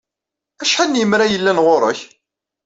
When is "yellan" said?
1.33-1.61